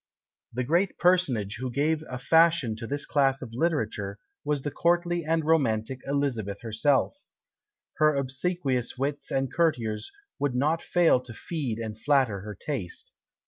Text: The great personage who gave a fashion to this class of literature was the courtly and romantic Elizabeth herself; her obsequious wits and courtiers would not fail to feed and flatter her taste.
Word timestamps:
The 0.51 0.63
great 0.63 0.97
personage 0.97 1.57
who 1.59 1.69
gave 1.69 2.03
a 2.09 2.17
fashion 2.17 2.75
to 2.77 2.87
this 2.87 3.05
class 3.05 3.43
of 3.43 3.53
literature 3.53 4.17
was 4.43 4.63
the 4.63 4.71
courtly 4.71 5.23
and 5.23 5.45
romantic 5.45 5.99
Elizabeth 6.07 6.61
herself; 6.61 7.21
her 7.97 8.15
obsequious 8.15 8.97
wits 8.97 9.29
and 9.29 9.53
courtiers 9.53 10.11
would 10.39 10.55
not 10.55 10.81
fail 10.81 11.19
to 11.19 11.35
feed 11.35 11.77
and 11.77 11.95
flatter 11.99 12.39
her 12.41 12.55
taste. 12.55 13.11